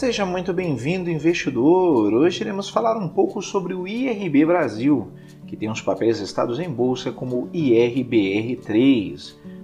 Seja 0.00 0.24
muito 0.24 0.54
bem-vindo, 0.54 1.10
investidor! 1.10 2.14
Hoje 2.14 2.40
iremos 2.40 2.70
falar 2.70 2.96
um 2.96 3.06
pouco 3.06 3.42
sobre 3.42 3.74
o 3.74 3.86
IRB 3.86 4.46
Brasil, 4.46 5.12
que 5.46 5.54
tem 5.54 5.70
os 5.70 5.82
papéis 5.82 6.18
listados 6.18 6.58
em 6.58 6.70
bolsa 6.70 7.12
como 7.12 7.50
IRBR3. 7.52 9.34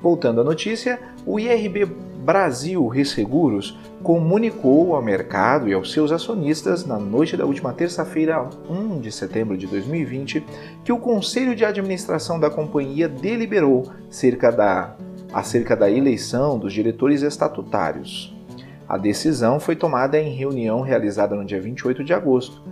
Voltando 0.00 0.40
à 0.40 0.44
notícia, 0.44 1.00
o 1.26 1.38
IRB 1.38 1.86
Brasil 2.28 2.86
Resseguros 2.88 3.78
comunicou 4.02 4.94
ao 4.94 5.02
mercado 5.02 5.68
e 5.68 5.72
aos 5.72 5.92
seus 5.92 6.12
acionistas 6.12 6.84
na 6.84 6.98
noite 6.98 7.36
da 7.36 7.46
última 7.46 7.72
terça-feira, 7.72 8.48
1 8.68 9.00
de 9.00 9.10
setembro 9.10 9.56
de 9.56 9.66
2020, 9.66 10.44
que 10.84 10.92
o 10.92 10.98
Conselho 10.98 11.56
de 11.56 11.64
Administração 11.64 12.38
da 12.38 12.50
companhia 12.50 13.08
deliberou 13.08 13.90
cerca 14.10 14.52
da, 14.52 14.94
acerca 15.32 15.74
da 15.74 15.90
eleição 15.90 16.58
dos 16.58 16.72
diretores 16.72 17.22
estatutários. 17.22 18.36
A 18.88 18.96
decisão 18.96 19.58
foi 19.58 19.74
tomada 19.74 20.18
em 20.18 20.34
reunião 20.34 20.80
realizada 20.80 21.34
no 21.34 21.44
dia 21.44 21.60
28 21.60 22.04
de 22.04 22.12
agosto. 22.12 22.62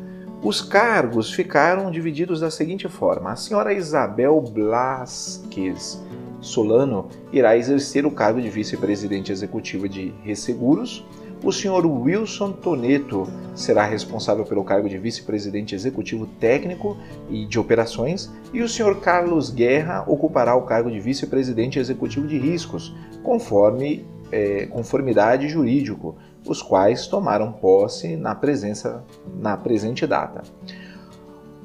Os 0.43 0.61
cargos 0.61 1.33
ficaram 1.33 1.91
divididos 1.91 2.41
da 2.41 2.51
seguinte 2.51 2.89
forma: 2.89 3.33
a 3.33 3.37
senhora 3.37 3.73
Isabel 3.73 4.41
Blasquez 4.41 6.03
Solano 6.47 7.09
irá 7.33 7.57
exercer 7.57 8.07
o 8.07 8.11
cargo 8.11 8.41
de 8.41 8.49
vice-presidente 8.49 9.33
executiva 9.33 9.89
de 9.89 10.15
Resseguros. 10.23 11.05
O 11.45 11.53
senhor 11.53 11.85
Wilson 11.85 12.53
Toneto 12.53 13.29
será 13.55 13.85
responsável 13.85 14.45
pelo 14.45 14.65
cargo 14.65 14.89
de 14.89 14.97
vice-presidente 14.97 15.75
executivo 15.75 16.27
técnico 16.41 16.97
e 17.29 17.45
de 17.45 17.59
operações, 17.59 18.33
e 18.55 18.63
o 18.63 18.69
senhor 18.69 19.01
Carlos 19.01 19.51
Guerra 19.51 20.05
ocupará 20.07 20.55
o 20.55 20.63
cargo 20.63 20.91
de 20.91 20.99
vice-presidente 20.99 21.79
executivo 21.79 22.27
de 22.27 22.39
riscos, 22.39 22.95
conforme 23.23 24.07
é, 24.33 24.67
conformidade 24.67 25.49
jurídico, 25.49 26.17
os 26.47 26.63
quais 26.63 27.07
tomaram 27.07 27.53
posse 27.53 28.17
na 28.17 28.35
presença 28.35 29.05
na 29.39 29.57
presente 29.57 30.07
data. 30.07 30.43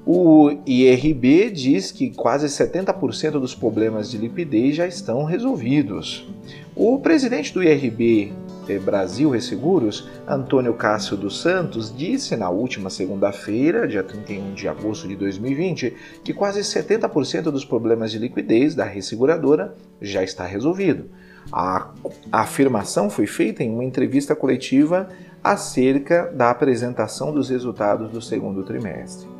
O 0.06 0.50
IRB 0.66 1.52
diz 1.52 1.92
que 1.92 2.10
quase 2.10 2.48
70% 2.48 3.34
dos 3.34 3.54
problemas 3.54 4.10
de 4.10 4.18
liquidez 4.18 4.76
já 4.76 4.88
estão 4.88 5.24
resolvidos. 5.24 6.28
O 6.76 6.98
presidente 7.00 7.54
do 7.54 7.64
IRB 7.64 8.34
eh, 8.68 8.80
Brasil 8.80 9.30
Resseguros, 9.30 10.10
Antônio 10.28 10.74
Cássio 10.74 11.16
dos 11.16 11.40
Santos, 11.40 11.96
disse 11.96 12.36
na 12.36 12.50
última 12.50 12.90
segunda-feira, 12.90 13.88
dia 13.88 14.02
31 14.02 14.56
de 14.56 14.68
agosto 14.68 15.08
de 15.08 15.16
2020, 15.16 15.94
que 16.24 16.34
quase 16.34 16.62
70% 16.62 17.44
dos 17.44 17.64
problemas 17.64 18.12
de 18.12 18.18
liquidez 18.18 18.74
da 18.74 18.86
resseguradora 18.86 19.76
já 20.02 20.24
está 20.24 20.46
resolvido. 20.48 21.12
A, 21.52 21.92
a 22.32 22.42
afirmação 22.42 23.08
foi 23.08 23.28
feita 23.28 23.64
em 23.64 23.72
uma 23.72 23.84
entrevista 23.84 24.36
coletiva 24.36 25.10
acerca 25.44 26.32
da 26.34 26.50
apresentação 26.50 27.32
dos 27.32 27.50
resultados 27.50 28.12
do 28.12 28.22
segundo 28.22 28.64
trimestre. 28.64 29.31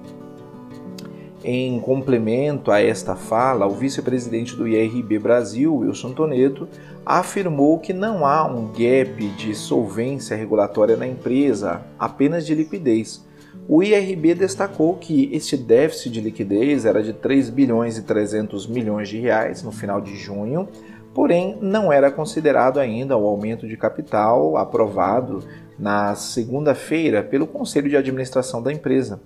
Em 1.44 1.80
complemento 1.80 2.72
a 2.72 2.80
esta 2.80 3.16
fala, 3.16 3.66
o 3.66 3.72
vice-presidente 3.72 4.56
do 4.56 4.68
IRB 4.68 5.18
Brasil, 5.18 5.76
Wilson 5.76 6.14
Toneto, 6.14 6.68
afirmou 7.04 7.80
que 7.80 7.94
não 7.94 8.24
há 8.28 8.46
um 8.46 8.68
gap 8.68 9.28
de 9.36 9.56
solvência 9.56 10.38
regulatória 10.38 10.96
na 10.96 11.08
empresa, 11.08 11.82
apenas 11.98 12.46
de 12.46 12.54
liquidez. 12.54 13.26
O 13.68 13.82
IRB 13.82 14.36
destacou 14.36 14.96
que 14.98 15.30
este 15.34 15.58
déficit 15.58 16.12
de 16.12 16.22
liquidez 16.22 16.86
era 16.86 17.02
de 17.02 17.12
3 17.12 17.50
bilhões 17.50 17.98
e 17.98 18.04
300 18.04 18.68
milhões 18.68 19.10
de 19.10 19.20
reais 19.20 19.64
no 19.64 19.72
final 19.72 20.00
de 20.00 20.16
junho, 20.16 20.70
porém 21.12 21.58
não 21.60 21.92
era 21.92 22.12
considerado 22.12 22.80
ainda 22.80 23.18
o 23.18 23.26
aumento 23.26 23.68
de 23.68 23.76
capital 23.76 24.58
aprovado 24.58 25.44
na 25.78 26.14
segunda-feira 26.14 27.24
pelo 27.24 27.48
Conselho 27.48 27.90
de 27.90 27.98
Administração 27.98 28.62
da 28.62 28.72
empresa. 28.72 29.20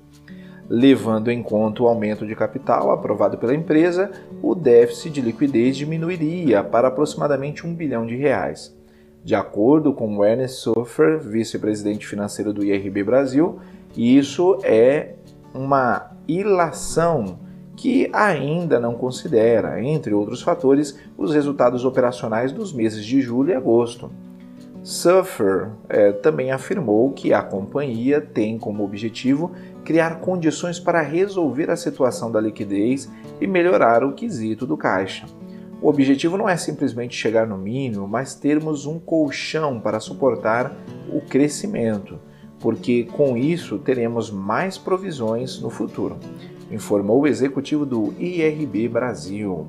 Levando 0.68 1.30
em 1.30 1.44
conta 1.44 1.84
o 1.84 1.88
aumento 1.88 2.26
de 2.26 2.36
capital 2.36 2.92
aprovado 2.92 3.38
pela 3.38 3.53
empresa, 3.53 4.12
o 4.42 4.56
déficit 4.56 5.12
de 5.12 5.22
liquidez 5.22 5.78
diminuiria 5.78 6.64
para 6.64 6.88
aproximadamente 6.88 7.68
um 7.68 7.74
bilhão 7.74 8.06
de 8.06 8.16
reais. 8.16 8.75
De 9.24 9.36
acordo 9.36 9.94
com 9.94 10.24
Ernest 10.25 10.62
Soffer, 10.62 11.20
vice-presidente 11.20 12.08
financeiro 12.08 12.52
do 12.52 12.64
IRB 12.64 13.04
Brasil, 13.04 13.59
isso 13.96 14.59
é 14.64 15.14
uma 15.54 16.12
ilação 16.28 17.40
que 17.75 18.09
ainda 18.14 18.80
não 18.80 18.96
considera, 18.96 19.84
entre 19.84 20.14
outros 20.14 20.42
fatores, 20.42 20.98
os 21.18 21.34
resultados 21.34 21.86
operacionais 21.86 22.52
dos 22.52 22.74
meses 22.74 23.06
de 23.06 23.22
julho 23.22 23.52
e 23.52 23.56
agosto. 23.56 24.09
Suffer 24.85 25.72
é, 25.90 26.12
também 26.12 26.51
afirmou 26.51 27.12
que 27.12 27.34
a 27.34 27.41
companhia 27.41 28.22
tem 28.22 28.59
como 28.59 28.84
objetivo 28.84 29.51
criar 29.84 30.19
condições 30.19 30.79
para 30.79 31.01
resolver 31.01 31.72
a 31.72 31.75
situação 31.75 32.31
da 32.31 32.40
liquidez 32.40 33.12
e 33.41 33.47
melhorar 33.47 34.03
o 34.03 34.13
quesito 34.13 34.63
do 34.63 34.78
caixa. 34.78 35.25
O 35.81 35.90
objetivo 35.90 36.38
não 36.38 36.47
é 36.47 36.56
simplesmente 36.56 37.16
chegar 37.16 37.47
no 37.47 37.57
mínimo, 37.57 38.07
mas 38.07 38.35
termos 38.35 38.85
um 38.85 39.00
colchão 39.00 39.79
para 39.79 40.00
suportar 40.00 40.78
o 41.12 41.19
crescimento, 41.19 42.19
porque 42.59 43.06
com 43.06 43.35
isso 43.35 43.79
teremos 43.79 44.29
mais 44.29 44.78
provisões 44.78 45.59
no 45.59 45.72
futuro, 45.72 46.19
informou 46.69 47.22
o 47.22 47.28
executivo 47.28 47.88
do 47.88 48.13
IRB 48.19 48.88
Brasil. 48.88 49.66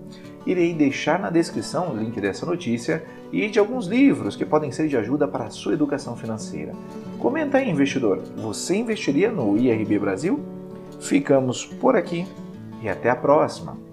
Irei 0.47 0.73
deixar 0.73 1.19
na 1.19 1.29
descrição 1.29 1.91
o 1.91 1.97
link 1.97 2.21
dessa 2.21 2.47
notícia 2.47 3.05
e 3.33 3.49
de 3.49 3.59
alguns 3.59 3.87
livros 3.87 4.37
que 4.37 4.45
podem 4.45 4.71
ser 4.71 4.87
de 4.87 4.97
ajuda 4.97 5.27
para 5.27 5.47
a 5.47 5.51
sua 5.51 5.73
educação 5.73 6.17
financeira. 6.17 6.73
Comenta 7.19 7.59
aí, 7.59 7.69
investidor, 7.69 8.23
você 8.37 8.77
investiria 8.77 9.31
no 9.31 9.59
IRB 9.59 9.99
Brasil? 9.99 10.39
Ficamos 11.01 11.67
por 11.67 11.97
aqui 11.97 12.27
e 12.81 12.89
até 12.89 13.11
a 13.11 13.17
próxima! 13.17 13.86